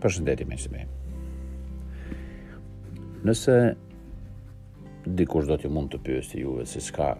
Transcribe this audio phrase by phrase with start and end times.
[0.00, 0.86] për shëndetje me si me.
[3.26, 3.56] Nëse
[5.16, 7.10] dikush do t'ju mund të pyesi juve se çka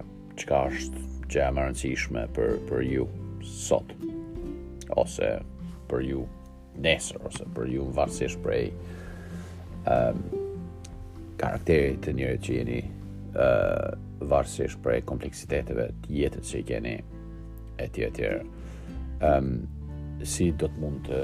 [0.40, 3.06] çka është që e më rëndësishme për për ju
[3.46, 3.92] sot
[5.00, 5.30] ose
[5.90, 6.22] për ju
[6.84, 8.70] nesër ose për ju varësisht prej
[9.90, 10.38] ehm um,
[11.40, 12.90] karakterit të njëri që jeni ehm
[13.40, 16.96] uh, varësisht prej kompleksiteteve të jetës që i keni
[17.80, 18.24] etj etj
[19.24, 19.52] um,
[20.28, 21.22] si do të mund të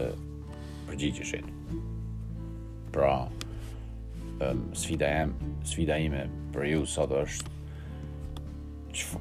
[0.97, 1.45] përgjigjeshin.
[2.95, 3.29] Pra,
[4.41, 5.33] ehm um, sfida em,
[5.69, 6.23] sfida ime
[6.55, 7.51] për ju sot është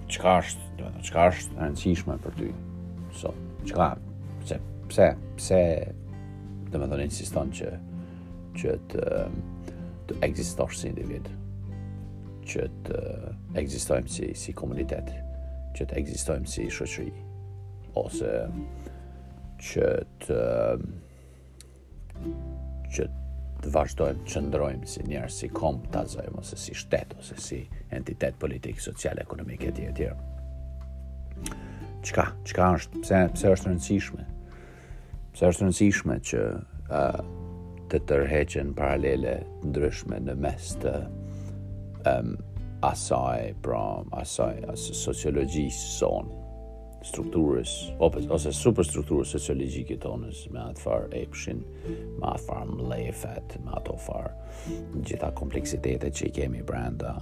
[0.08, 2.50] çka është, do të çka është e rëndësishme për ty
[3.20, 3.40] sot?
[3.68, 3.90] Çka?
[4.44, 5.62] Pse pse pse
[6.72, 7.74] do të thonë insiston që
[8.62, 9.26] që të
[10.08, 11.26] të ekzistosh si individ,
[12.46, 13.00] që të
[13.60, 15.10] ekzistojmë si si komunitet,
[15.76, 17.10] që të ekzistojmë si shoqëri
[17.98, 18.32] ose
[19.66, 19.90] që
[20.28, 20.38] të
[22.96, 23.08] që
[23.64, 27.60] të vazhdojmë të qëndrojmë si njerë, si kom të azojmë, ose si shtetë, ose si
[27.96, 30.16] entitet politikë, social, ekonomik, e tjë, e tjë.
[32.10, 32.28] Qka?
[32.52, 33.02] Qka është?
[33.06, 34.28] Pse, pse është rëndësishme?
[35.36, 36.44] Pse është rëndësishme që
[36.86, 37.22] uh,
[37.92, 40.94] të tërheqen paralele ndryshme në mes të
[42.14, 42.36] um,
[42.92, 43.82] asaj, pra,
[44.22, 46.45] asaj, asaj sociologjisë sonë,
[47.06, 53.98] strukturës ose ose superstrukturës sociologjike tonës me atë far epshin, me atë far me atë
[54.08, 54.32] far
[55.06, 57.14] gjitha kompleksitetet që i kemi brenda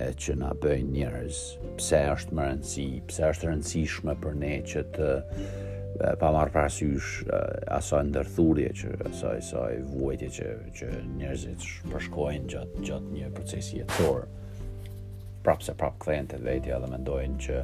[0.00, 1.40] e që na bëjnë njerëz,
[1.80, 5.10] pse është më rëndësi, pse është rëndësishme për ne që të
[6.20, 7.08] pa marrë parasysh
[7.76, 14.24] asaj ndërthurje që asaj asaj vuajtje që që njerëzit përshkojnë gjatë gjatë një procesi jetor.
[15.44, 17.60] Prapse prap këthejnë të vetja dhe mendojnë që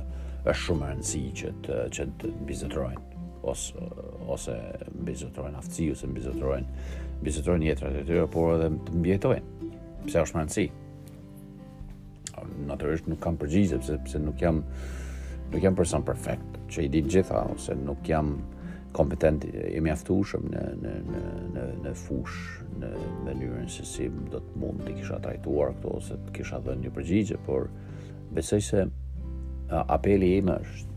[0.46, 3.04] është shumë e rëndësi që të, që të bizetrojnë
[3.50, 3.86] ose
[4.32, 4.54] ose
[5.06, 6.90] bizetrojnë aftësi ose mbizotrojnë
[7.26, 9.70] bizetrojnë jetrat e tyre por edhe të mbjetojnë,
[10.06, 10.66] pse është rëndësi
[12.68, 14.60] natyrisht nuk kam përgjigje pse pse nuk jam
[15.52, 18.36] nuk jam person perfect që i di gjitha ose nuk jam
[18.96, 21.24] kompetent i mjaftueshëm në në në
[21.56, 22.38] në në fush
[22.82, 22.92] në
[23.26, 26.94] mënyrën se si do të mund të kisha trajtuar këto ose të kisha dhënë një
[26.98, 27.66] përgjigje por
[28.38, 28.86] besoj se
[29.70, 30.92] apeli im është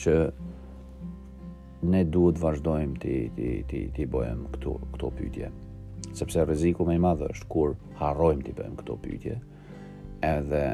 [0.00, 0.14] që
[1.90, 5.50] ne duhet vazhdojmë të të të të bëjmë këtu këto pyetje.
[6.16, 9.36] Sepse rreziku më i madh është kur harrojmë të bëjmë këto pyetje,
[10.26, 10.64] edhe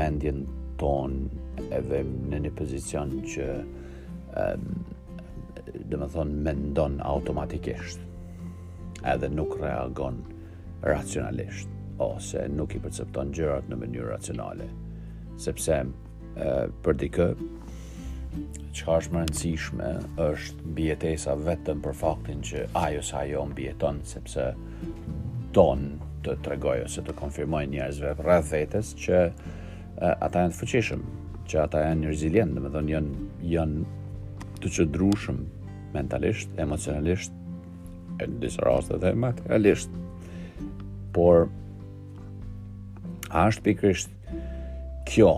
[0.00, 0.44] mendjen
[0.80, 1.80] tonë e
[2.30, 3.48] në një pozicion që
[4.44, 4.68] ëm
[5.92, 8.00] do thonë mendon automatikisht.
[9.04, 10.20] Edhe nuk reagon
[10.84, 11.68] racionalisht
[12.00, 14.68] ose nuk i percepton gjërat në mënyrë racionale
[15.40, 16.48] sepse e,
[16.84, 17.28] për dikë
[18.74, 19.90] që është më rëndësishme
[20.22, 24.48] është bjetesa vetëm për faktin që ajo sa ajo më bjeton sepse
[25.54, 31.04] donë të tregoj ose të konfirmoj njerëzve rrëth vetës që e, ata janë të fëqishëm
[31.50, 33.88] që ata janë një rezilient dhe me dhënë janë, janë
[34.64, 35.42] të që drushëm
[35.94, 37.34] mentalisht, emocionalisht
[38.22, 39.92] e në disë rastet e materialisht
[41.14, 41.46] por
[43.34, 44.13] a është pikrisht
[45.08, 45.32] kjo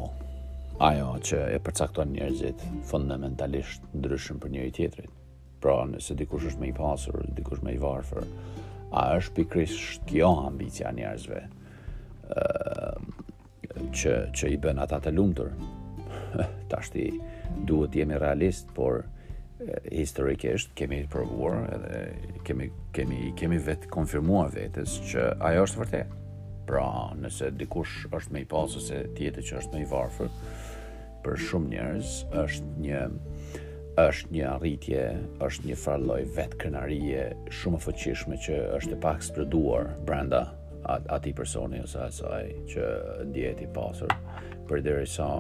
[0.83, 2.61] ajo që e përcakton njerëzit
[2.91, 5.11] fundamentalisht ndryshëm për njëri tjetrit.
[5.61, 8.27] Pra, nëse dikush është më i pasur, dikush më i varfër,
[8.95, 11.43] a është pikërisht kjo ambicia e njerëzve?
[12.27, 15.51] ë që që i bën ata të lumtur.
[16.71, 17.09] Tashti
[17.69, 19.03] duhet të jemi realist, por
[19.89, 22.01] historikisht kemi provuar edhe
[22.45, 26.21] kemi kemi kemi vetë konfirmuar vetes që ajo është vërtetë.
[26.67, 26.83] Pra,
[27.15, 30.33] nëse dikush është më i pasur se tjetri që është më i varfër,
[31.23, 32.13] për shumë njerëz
[32.43, 33.05] është një
[34.03, 35.03] është një arritje,
[35.47, 37.23] është një farë lloj vetkënarie
[37.61, 40.43] shumë e që është e pak prodhuar brenda
[41.17, 42.85] ati personi ose asaj që
[43.35, 44.13] djetë i pasur
[44.69, 45.31] përderisa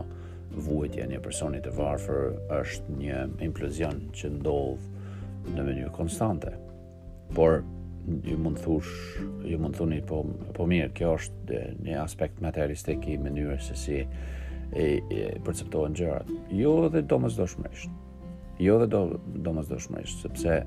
[0.56, 2.24] vuajtja e një personi të varfër
[2.62, 4.88] është një implozion që ndodh
[5.52, 6.54] në mënyrë konstante.
[7.36, 7.60] Por
[8.24, 10.24] ju mund thush, ju mund thoni po
[10.54, 16.30] po mirë, kjo është një aspekt materialistik i mënyrës se si e, e perceptohen gjërat.
[16.54, 17.90] Jo dhe domosdoshmërisht.
[18.62, 19.02] Jo dhe do,
[19.46, 20.60] domosdoshmërisht, sepse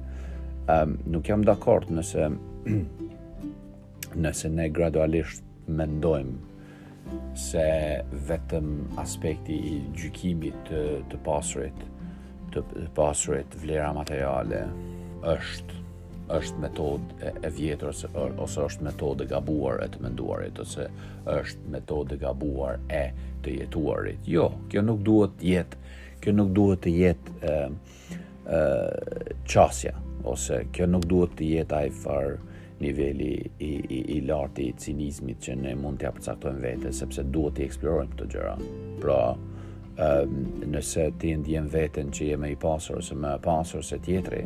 [0.69, 2.27] ëm um, nuk jam dakord nëse
[4.23, 6.47] nëse ne gradualisht mendojmë
[7.37, 7.63] se
[8.29, 8.69] vetëm
[9.01, 11.81] aspekti i gjykimit të të pasurit
[12.53, 12.63] të
[12.97, 14.63] pasurit vlera materiale
[15.33, 15.78] është
[16.37, 18.09] është metod e vjetër ose,
[18.43, 20.85] ose është metod e gabuar e të menduarit ose
[21.33, 23.03] është metod e gabuar e
[23.45, 24.27] të jetuarit.
[24.29, 25.81] Jo, kjo nuk duhet të jetë,
[26.23, 27.57] kjo nuk duhet të jetë ë
[28.49, 29.95] ë çasja
[30.29, 32.37] ose kjo nuk duhet të jetë ai far
[32.79, 33.31] niveli
[33.65, 37.65] i i i lartë i cinizmit që ne mund t'ia përcaktojmë vetes sepse duhet të
[37.65, 38.53] eksplorojmë këto gjëra.
[39.03, 39.17] Pra,
[39.99, 44.45] ë nëse ti ndjen veten që je më i pasur ose më pasur se tjetri,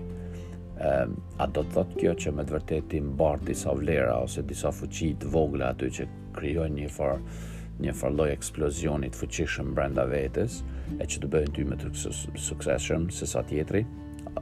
[1.42, 4.72] a do të thotë kjo që me të vërtet ti mbar disa vlera ose disa
[4.76, 6.08] fuqi të vogla aty që
[6.38, 7.52] krijojnë një farë
[7.84, 10.60] një farloj eksplozioni të fuqishëm brenda vetës
[11.02, 13.82] e që të bëjnë ty me të sukseshëm se sa tjetri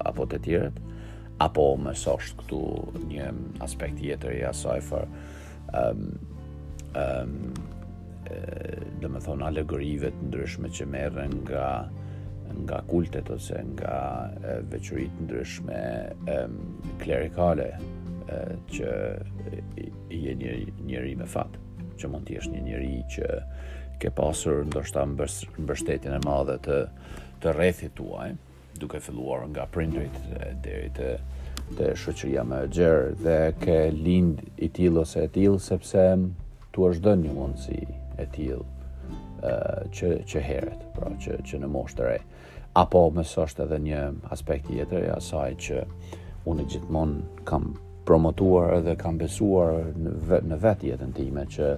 [0.10, 0.82] apo të tjeret
[1.46, 2.60] apo më sosht këtu
[3.12, 3.30] një
[3.68, 5.22] aspekt tjetër i asaj farë
[5.84, 6.04] um,
[6.98, 7.38] um,
[9.02, 11.66] dhe me thonë alegorive të ndryshme që merën nga
[12.56, 13.98] nga kultet ose nga
[14.72, 15.82] veqërit ndryshme
[17.04, 17.70] klerikale
[18.72, 18.90] që
[20.16, 20.52] je një
[20.88, 21.68] njëri me fatë
[22.00, 23.30] që mund t'jesh një njëri që
[24.02, 26.78] ke pasur ndoshta mbështetjen e madhe të
[27.42, 28.28] të rrethit tuaj,
[28.78, 30.18] duke filluar nga prindrit
[30.66, 31.12] deri te
[31.78, 36.04] te shoqëria më e gjerë dhe ke lind i tillë ose e tillë sepse
[36.76, 37.80] tu është dhënë një mundësi
[38.22, 38.60] e tillë
[39.44, 42.18] që që herët, pra që që në moshë të re.
[42.78, 44.02] Apo më sot edhe një
[44.32, 45.80] aspekt tjetër i asaj që
[46.48, 47.72] unë gjithmonë kam
[48.08, 51.72] promotuar edhe kam besuar në vetë, në vetë jetën time që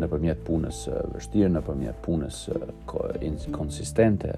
[0.00, 0.80] në përmjet punës
[1.14, 2.40] vështirë, në përmjet punës
[3.56, 4.34] konsistente,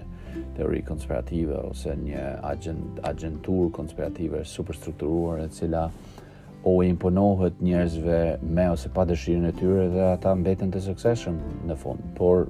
[0.58, 5.86] teori konspirative ose një agent agentur konspirative superstrukturuar e cila
[6.64, 11.38] o imponohet njerëzve me ose pa dëshirën e tyre dhe ata mbeten të suksesshëm
[11.70, 12.02] në fund.
[12.18, 12.48] Por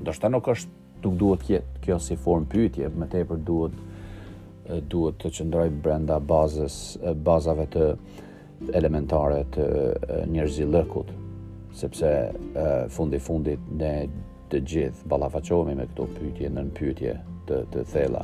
[0.00, 3.74] Do shta nuk është nuk duhet të jetë kjo si formë pyetje, më tepër duhet
[3.76, 3.89] ë
[4.88, 6.76] duhet të qëndroj brenda bazës,
[7.26, 7.86] bazave të
[8.76, 9.66] elementare të
[10.30, 11.10] njerëzi lëkut,
[11.80, 12.10] sepse
[12.92, 13.94] fundi fundit ne
[14.50, 17.14] të gjithë ballafaqohemi me këto pytje në pyetje
[17.48, 18.22] të, të thela,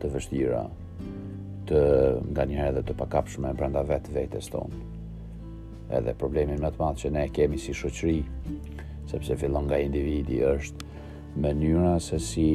[0.00, 0.64] të vështira,
[1.68, 1.80] të
[2.32, 4.82] nga njëherë dhe të pakapshme brenda vetë vetës tonë.
[6.00, 8.20] Edhe problemin më të madhë që ne kemi si shoqëri,
[9.10, 10.92] sepse fillon nga individi është
[11.44, 12.48] mënyra se si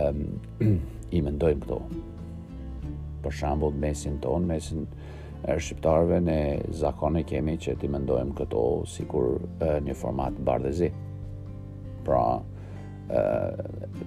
[0.00, 0.22] um,
[1.16, 1.78] i mendojmë këto,
[3.24, 4.86] për shambull mesin ton, mesin
[5.42, 6.38] e shqiptarve, ne
[6.78, 10.90] zakone kemi që ti mendojmë këto si kur e, një format bardhezi.
[12.06, 12.22] Pra,
[13.10, 13.22] e,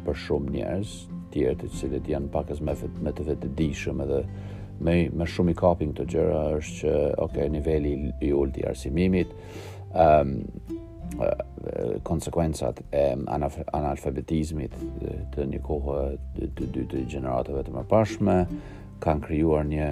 [0.05, 0.93] për shumë njerës,
[1.33, 4.21] tjerët e që janë pakës me, fit, me të vetë të dishëm edhe
[4.85, 9.31] me, me shumë i kapin të gjëra është që, oke, okay, nivelli i ulti arsimimit,
[9.91, 10.07] e,
[11.19, 14.75] e, e analfabetizmit
[15.35, 18.39] të një kohë të dy të, të, të, të, të generatëve të mërpashme,
[19.05, 19.87] kanë krijuar një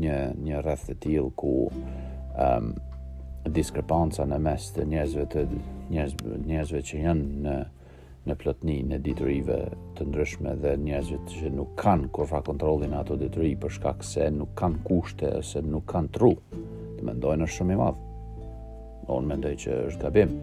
[0.00, 2.70] një një rreth të till ku ëm um,
[3.56, 5.44] diskrepanca në mes të njerëzve të
[5.94, 7.54] njerëzve që janë në
[8.28, 9.56] në plotni në diturive
[9.96, 14.52] të ndryshme dhe njerëzve që nuk kanë kurfa kontrollin ato detyri për shkak se nuk
[14.60, 18.04] kanë kushte ose nuk kanë tru të mendojnë është shumë i madh.
[19.10, 20.34] Unë mendoj që është gabim.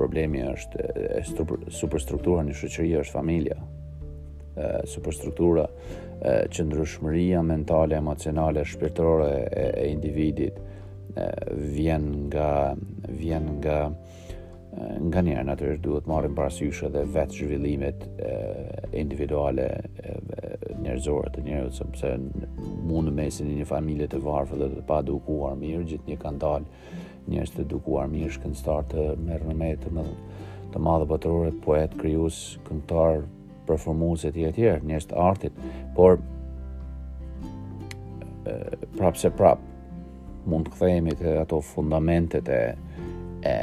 [0.00, 0.84] problemi është
[1.20, 3.56] e super, superstruktura në shoqëri është familja.
[3.60, 11.30] E, superstruktura e, që ndryshmëria mentale, emocionale, shpirtërore e, e individit e,
[11.76, 12.48] vjen nga
[13.20, 13.80] vjen nga
[14.70, 18.28] nga njerë natërish duhet marim parasysh edhe vetë zhvillimet e,
[19.00, 20.12] individuale e,
[20.84, 22.12] njerëzore të njerë, sepse
[22.86, 26.40] mund në mesin një familje të varfë dhe të pa dukuar mirë, gjithë një kanë
[26.46, 26.99] dalë
[27.30, 30.04] njerëz të edukuar mirë shkencëtar të merr në mend të më
[30.74, 33.22] të madhë botërore poet krijues këngëtar
[33.68, 34.60] performues etj etj
[34.90, 35.62] njerëz të artit
[35.98, 36.18] por
[38.98, 39.62] prapse prap
[40.50, 42.62] mund të kthehemi te ato fundamentet e
[43.50, 43.54] e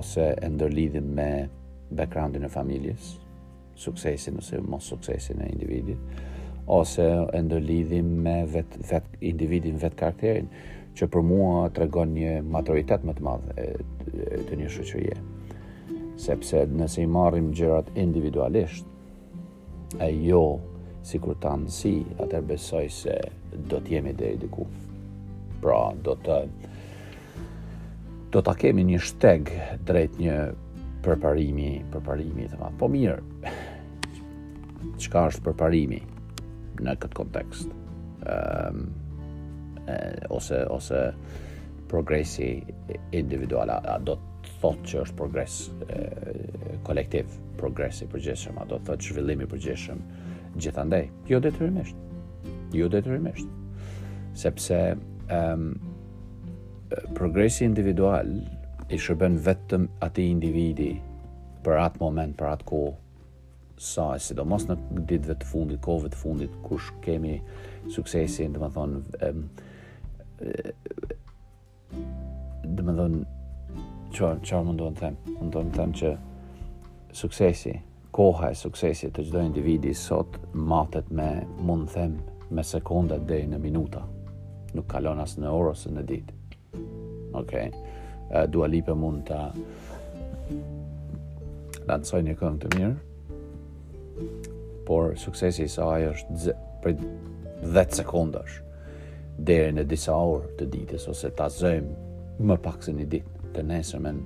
[0.00, 1.28] ose e ndërlidhim me
[1.98, 3.14] backgroundin e familjes,
[3.76, 5.98] suksesin ose mos suksesin e individit
[6.66, 7.04] ose
[7.36, 10.48] e ndërlidhim me vet vet individin vet karakterin
[10.96, 13.50] që për mua tregon një maturitet më të madh
[14.48, 15.18] të një shoqërie
[16.26, 18.88] sepse nëse i marrim gjërat individualisht
[20.02, 20.42] e jo
[21.06, 23.14] si kur ta nësi, atër besoj se
[23.70, 24.64] do t'jemi dhe i diku.
[25.62, 26.40] Pra, do të
[28.34, 29.52] do t'a kemi një shteg
[29.86, 30.40] drejt një
[31.06, 32.74] përparimi përparimi të madh.
[32.80, 33.20] Po mirë,
[34.96, 35.98] qka është përparimi
[36.86, 37.70] në këtë kontekst
[38.26, 38.86] um,
[39.88, 39.98] e,
[40.32, 41.02] ose, ose
[41.90, 42.50] progresi
[43.14, 45.54] individual a, a do të thot që është progres
[46.86, 50.00] kolektiv progresi përgjeshëm a do të thot zhvillimi përgjeshëm
[50.62, 51.96] gjithandej jo detyrimisht
[52.76, 53.50] jo detyrimisht
[54.38, 54.78] sepse
[55.32, 55.68] um,
[57.18, 58.30] progresi individual
[58.92, 60.92] i shërben vetëm atë individi
[61.66, 62.92] për atë moment, për atë kohë,
[63.76, 67.36] sa e mos në ditëve të fundit, kove të fundit, kush kemi
[67.92, 69.00] suksesin, dhe më thonë,
[72.64, 73.20] dhe më thonë,
[74.16, 76.14] qarë qar më ndonë të them, më ndonë të them që
[77.20, 77.74] suksesi,
[78.16, 81.28] koha e suksesit të gjdoj individi sot matet me
[81.60, 82.16] mund të them
[82.56, 84.06] me sekundat dhe në minuta,
[84.72, 86.42] nuk kalon asë në orë ose në ditë.
[87.36, 87.52] Ok,
[88.54, 89.42] dua lipe mund të
[91.90, 92.96] lansoj një këngë të mirë,
[94.86, 96.96] por suksesi i saj është për
[97.74, 98.60] 10 sekondash
[99.48, 103.64] deri në disa orë të ditës ose ta zëjmë më pak se një ditë të
[103.70, 104.22] nesërmen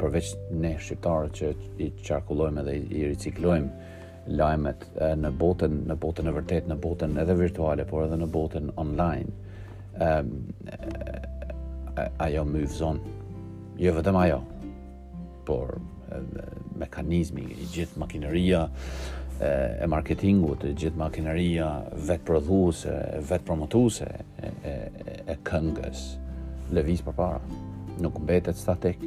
[0.00, 1.52] përveç ne shqiptarët që
[1.84, 4.86] i qarkullojmë edhe i riciklojmë lajmet
[5.22, 9.30] në botën në botën e vërtetë, në botën edhe virtuale, por edhe në botën online.
[10.00, 10.28] ehm
[12.24, 13.00] ajo moves on.
[13.78, 14.40] Jo vetëm ajo.
[15.46, 15.76] Por
[16.82, 19.50] mekanizmi, i gjithë makineria e,
[19.84, 21.68] e marketingut, i gjithë makineria
[22.08, 22.94] vetë prodhuse,
[23.30, 24.74] vetë promotuse e, e,
[25.32, 26.06] e këngës,
[26.76, 27.42] lëviz për para.
[28.02, 29.00] Nuk betet statik,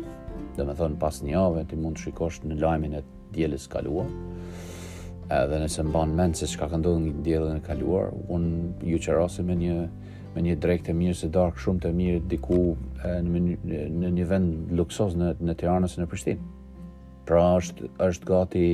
[0.56, 3.04] dhe me thënë pas një ave, ti mund të shikosht në lajmin e
[3.36, 4.08] djeles kaluar,
[5.36, 8.44] edhe nëse mban mend se shka ka ndodhur në diellin e kaluar, un
[8.86, 9.78] ju çerosi me një
[10.36, 12.58] me një drejtë mirë se darkë shumë të mirë diku
[13.02, 13.42] në
[13.96, 16.55] në një vend luksos në në Tiranë në Prishtinë.
[17.26, 18.66] Pra është është gati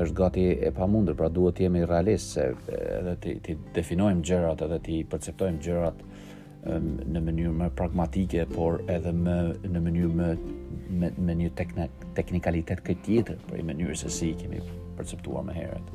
[0.00, 4.62] është gati e pamundur, pra duhet të jemi realistë se edhe ti, ti definojmë gjërat
[4.66, 6.02] edhe ti perceptojmë gjërat
[7.14, 9.36] në mënyrë më pragmatike, por edhe më
[9.68, 10.28] në mënyrë më
[11.02, 14.60] me, me një teknik teknikalitet këtë tjetër, për i mënyrë se si kemi
[14.98, 15.92] perceptuar më herët.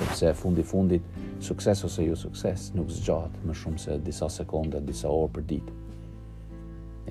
[0.00, 1.06] Sepse fundi fundit,
[1.46, 5.46] sukses ose ju jo sukses nuk zgjat më shumë se disa sekonda, disa orë për
[5.52, 5.78] ditë.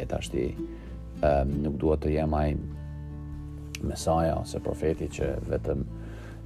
[0.01, 0.45] E tashti,
[1.21, 2.51] um, nuk duhet të jem ai
[3.81, 5.81] është mesaja ose profeti që vetëm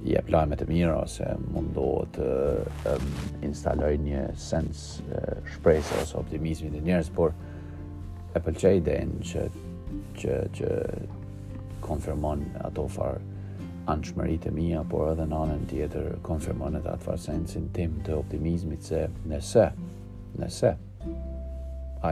[0.06, 2.92] i e plajme të mira ose mundohet të
[3.48, 7.32] instaloj një sens uh, shpresë ose optimizmi të njerës, por
[8.36, 9.44] e pëlqej idejnë që,
[10.20, 10.70] që, që
[11.82, 13.24] konfirmon ato farë
[13.92, 18.16] anëshmërit e mija, por edhe në anën tjetër konfirmon e atë farë sensin tim të
[18.20, 19.66] optimizmit se nëse,
[20.42, 20.72] nëse,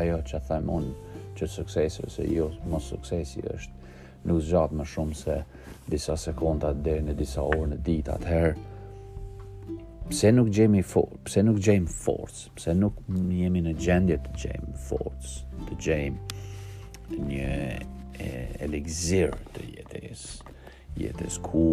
[0.01, 3.84] ajo që thajmë unë që suksesi ose jo mos suksesi është
[4.29, 5.39] nuk zgjat më shumë se
[5.91, 8.55] disa sekonda deri në disa orë në ditë atëherë
[10.09, 14.79] pse nuk gjejmë fort pse nuk gjejmë force pse nuk jemi në gjendje të gjejmë
[14.89, 17.53] force të gjejmë një
[18.65, 20.25] elixir të jetës
[21.01, 21.65] jetës ku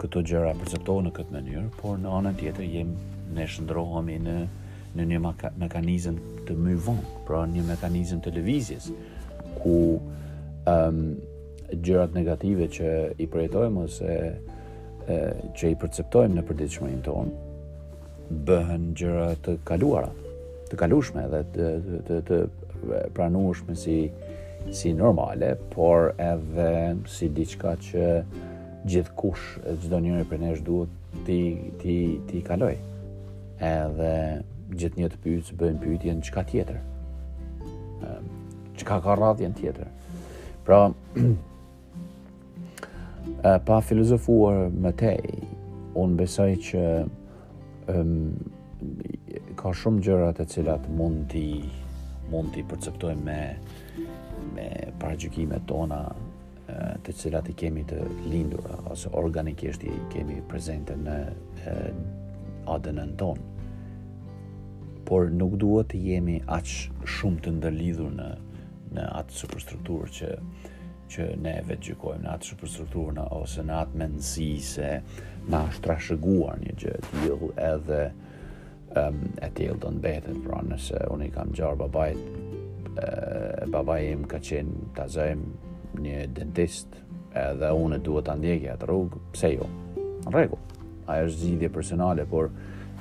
[0.00, 4.36] këto gjëra perceptohen në këtë mënyrë por në anën tjetër jemi ne shndrohemi në
[4.92, 5.18] në një
[5.56, 8.90] mekanizëm të myvon, pra një mekanizëm të lëvizjes
[9.62, 9.76] ku
[10.68, 11.30] ëm um,
[11.80, 12.90] gjërat negative që
[13.22, 15.16] i përjetojmë ose e,
[15.56, 20.08] që i perceptojmë në përditshmërinë tonë bëhen gjëra të kaluara,
[20.70, 22.20] të kalueshme dhe të të të,
[22.96, 23.98] të pranueshme si
[24.72, 28.04] si normale, por edhe si diçka që
[28.86, 30.92] gjithkush, çdo njeri prej nesh duhet
[31.26, 31.38] ti
[31.80, 31.96] ti
[32.30, 32.76] ti kaloj.
[33.66, 34.12] Edhe
[34.72, 36.78] gjithë një të pyet se bëjnë pyetjen çka tjetër.
[38.06, 38.28] Ehm,
[38.78, 39.90] çka ka radhjen tjetër.
[40.66, 40.80] Pra
[43.44, 45.26] uh, pa filozofuar më tej
[45.98, 46.82] un besoj që
[47.92, 48.32] um,
[49.58, 51.46] ka shumë gjëra të cilat mund ti
[52.32, 53.40] mund ti perceptoj me
[54.56, 54.66] me
[54.98, 56.02] paragjykimet tona
[57.04, 57.98] të cilat i kemi të
[58.32, 61.16] lindur ose organikisht i kemi prezente në
[62.74, 63.36] adn ton.
[65.06, 66.72] Por nuk duhet të jemi aq
[67.16, 68.30] shumë të ndërlidhur në
[68.96, 70.30] në atë superstrukturë që
[71.12, 74.90] që ne vetë gjykojmë në atë që ose në atë menësi se
[75.52, 77.98] në është trashëguar një gjë t'jil edhe
[79.00, 82.24] um, e t'jil të në vetën pra nëse unë i kam gjarë babait
[82.96, 85.06] e, babai im ka qenë t'a
[86.02, 86.96] një dentist
[87.42, 89.68] edhe unë duhet të ndjekja atë rrugë pse jo,
[90.24, 90.58] në regu
[91.12, 92.48] a është zidhje personale por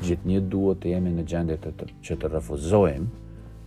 [0.01, 3.17] gjithë një duhet të jemi në gjendje të, të, që të refuzojmë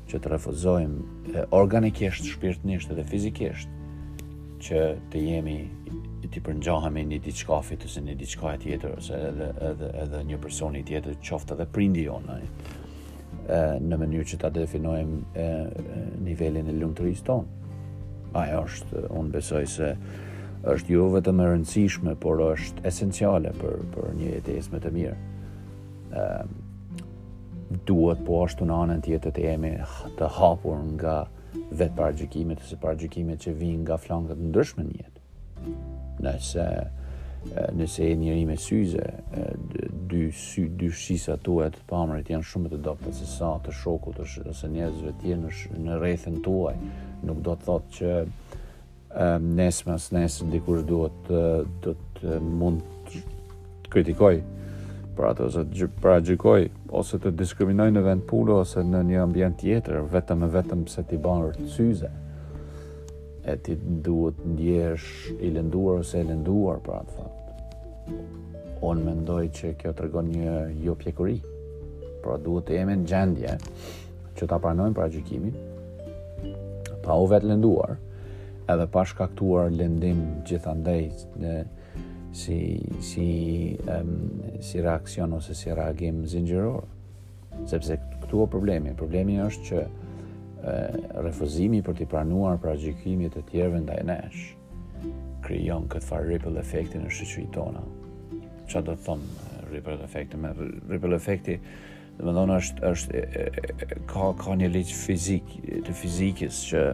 [0.04, 3.70] që të refuzojmë organikisht, shpirtnisht dhe fizikisht
[4.64, 5.56] që të jemi
[6.24, 10.38] të përngjohemi një diçka fitës ose një diçka e tjetër ose edhe edhe edhe një
[10.42, 12.38] personi tjetër qoftë edhe prindi jonë
[13.54, 15.46] Ë në mënyrë që ta definojmë
[16.24, 17.72] nivelin e lumturisë tonë.
[18.40, 19.90] Ai është unë besoj se
[20.72, 25.16] është jo vetëm e rëndësishme, por është esenciale për për një jetesë më të mirë.
[26.16, 26.28] ë
[27.90, 29.74] duhet po ashtu në anën tjetër të jemi
[30.16, 31.16] të hapur nga
[31.78, 33.08] vetë parë gjykimit, ose parë
[33.38, 35.24] që vinë nga flangët në ndryshme njëtë.
[36.24, 36.66] Nëse,
[37.76, 39.04] nëse e njëri me syze,
[40.10, 44.20] dy, sy, dy shisa tuaj të pamërit janë shumë të dopta se sa të shokut
[44.24, 45.54] ose njerëzve tjerë në,
[45.86, 46.74] në rrethën tuaj,
[47.28, 51.44] nuk do të thotë që um, nesë mas nesë dikur duhet të,
[51.84, 52.82] të, të mund
[53.12, 53.24] të
[53.96, 54.36] kritikoj
[55.16, 56.64] pra të ose gj pra gjykoj
[57.00, 61.04] ose të diskriminoj në vend pulo ose në një ambient tjetër vetëm e vetëm se
[61.10, 62.10] ti ban rëtësyze
[63.52, 63.76] e ti
[64.08, 68.12] duhet ndjesh i lënduar ose i lënduar pra të fakt
[68.84, 71.38] Unë mendoj që kjo të një jo pjekuri
[72.24, 73.54] pra duhet të jemi në gjendje
[74.36, 75.54] që ta pranojnë pra gjykimin
[77.04, 77.94] pa u vetë lënduar
[78.74, 81.06] edhe pa shkaktuar lëndim gjithandej
[81.40, 81.54] në
[82.34, 86.82] si si um, si reaksion ose si reagim zinxhiror.
[87.70, 90.72] Sepse këtu o problemi, problemi është që e,
[91.22, 94.40] refuzimi për të pranuar pra gjykimit të tjerëve ndaj nesh
[95.44, 97.84] krijon këtë far ripple efektin në shoqërinë tona.
[98.66, 99.22] Ço do të thon
[99.70, 100.50] ripple efekti me
[100.90, 101.60] ripple efekti
[102.14, 103.22] Dhe më thonë është, është
[104.06, 105.48] ka, ka një ligj fizik,
[105.82, 106.84] të fizikis që,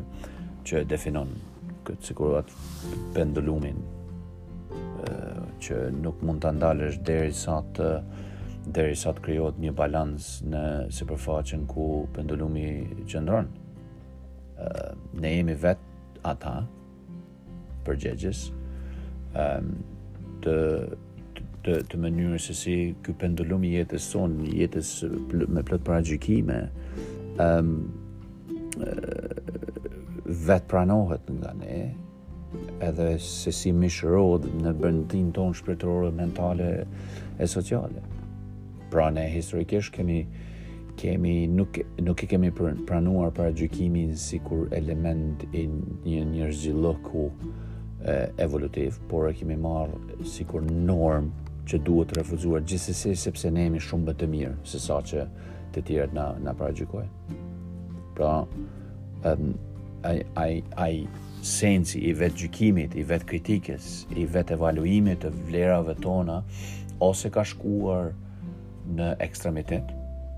[0.64, 1.34] që definon
[1.84, 2.54] këtë sigurat
[3.12, 3.76] pendulumin,
[5.64, 7.90] që nuk mund të ndalësh deri sa të
[8.76, 10.62] deri sa të krijohet një balans në
[10.94, 12.66] sipërfaqen ku pendulumi
[13.10, 13.46] qëndron.
[13.46, 15.78] ë ne jemi vet
[16.28, 16.52] ata
[17.86, 18.40] përgjegjës
[19.40, 19.46] ë
[20.44, 20.56] të
[21.64, 24.90] të të mënyrës se si ky pendulum i jetës son, jetës
[25.54, 26.58] me plot paragjykime
[27.38, 27.48] ë
[30.46, 31.76] vet pranohet nga ne
[32.82, 36.66] edhe se si mishërohet në bëndin tonë shpirtërore, mentale
[37.40, 38.02] e sociale.
[38.90, 40.22] Pra ne historikisht kemi
[41.00, 47.28] kemi nuk nuk i kemi pranuar para gjykimin sikur element i një njerëzilloku
[48.44, 51.30] evolutiv, por e kemi marrë sikur norm
[51.70, 55.24] që duhet të refuzuar gjithsesi sepse ne jemi shumë më të mirë se sa që
[55.74, 57.38] të tjerët na na para gjykojnë.
[58.16, 58.34] Pra,
[60.10, 60.94] ai ai ai
[61.46, 63.86] sensi i vetë gjykimit, i vetë kritikës,
[64.20, 66.40] i vetë evaluimit të vlerave tona,
[67.02, 68.10] ose ka shkuar
[68.98, 69.94] në ekstremitet,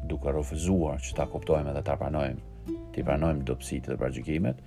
[0.06, 4.62] duke rëfëzuar që ta kuptojmë dhe ta pranojmë, ti pranojmë dopsit dhe pragjykimet,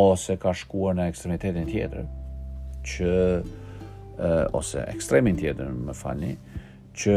[0.00, 2.04] ose ka shkuar në ekstremitetin tjetër,
[2.88, 3.14] që,
[4.58, 6.34] ose ekstremin tjetër, më falni,
[6.98, 7.16] që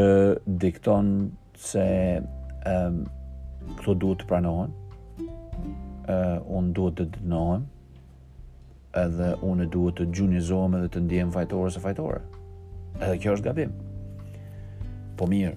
[0.62, 1.12] dikton
[1.58, 1.84] se
[2.22, 3.00] um,
[3.80, 4.72] këto duhet të pranohen,
[5.22, 7.64] uh, unë duhet të dënohen,
[8.98, 12.18] edhe unë e duhet të gjunizohem edhe të ndihem fajtore se fajtore.
[13.00, 13.70] Edhe kjo është gabim.
[15.16, 15.54] Po mirë,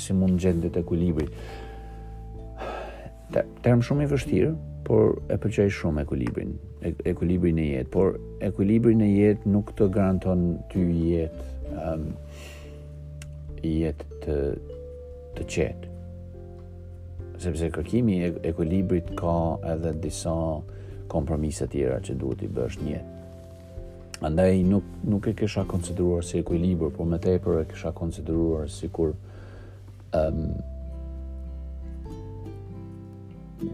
[0.00, 1.28] si mund të gjendet të ekulibri.
[3.64, 4.52] Term shumë i vështirë,
[4.86, 6.52] por e pëlqej shumë ekuilibrin,
[7.10, 11.40] ekuilibrin e jetë, por ekuilibrin e jetë nuk të garanton ty jetë,
[11.74, 12.04] um,
[13.66, 14.36] jetë të,
[15.38, 15.90] të qetë.
[17.42, 19.36] Sepse kërkimi e ekuilibrit ka
[19.74, 20.36] edhe disa
[21.08, 23.00] kompromise të tjera që duhet i bësh një
[24.24, 29.10] Andaj nuk nuk e kisha konsideruar si ekuilibër, por më tepër e kisha konsideruar sikur
[30.16, 30.54] ëm um,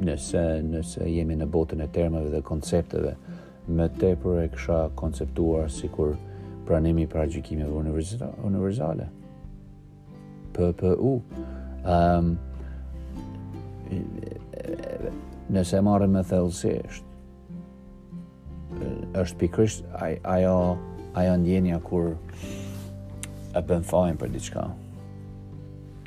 [0.03, 3.12] nëse nëse jemi në botën e termave dhe koncepteve,
[3.68, 6.14] më tepër e kisha konceptuar sikur
[6.66, 9.07] pranimi i paragjykimit të universitetit universale.
[10.59, 11.14] PPU
[11.97, 12.33] ëm
[13.95, 15.14] um,
[15.55, 17.12] nëse marrëm me thellësisht
[19.21, 19.85] është pikërisht
[20.31, 20.77] ajo
[21.21, 22.14] ajo ndjenja kur
[23.55, 24.62] e bën fajin për diçka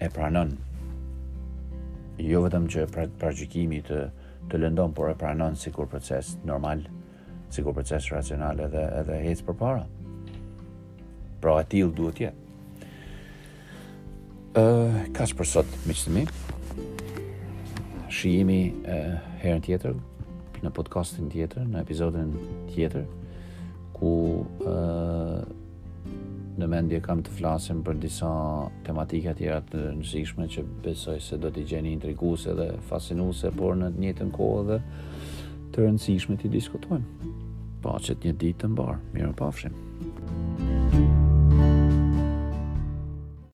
[0.01, 0.55] e pranon
[2.21, 2.85] jo vetëm që
[3.19, 3.99] pra gjykimi të
[4.49, 6.83] të lëndon por e pranon sikur proces normal
[7.53, 9.85] sikur proces racional edhe edhe ecë përpara
[11.41, 12.41] pra aty duhet jetë.
[14.63, 16.25] ë kas për sot më shumë
[18.15, 18.59] shihemi
[19.41, 19.97] herën tjetër
[20.65, 22.33] në podcastin tjetër, në episoden
[22.73, 23.05] tjetër,
[23.95, 24.13] ku
[24.65, 25.61] ë
[26.55, 28.29] në mendje kam të flasim për disa
[28.87, 33.89] tematika tjera të rëndësishme që besoj se do t'i gjeni intriguese dhe fascinuese, por në
[33.97, 34.79] të njëjtën kohë dhe
[35.75, 37.33] të rëndësishme t'i diskutojmë.
[37.83, 39.03] Paqet një ditë të mbar.
[39.13, 39.81] Mirupafshim.
[40.55, 40.84] Thank you.